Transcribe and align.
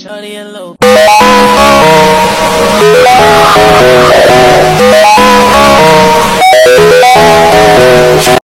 Shorty 0.00 0.34
a 0.36 0.44
little 0.46 0.76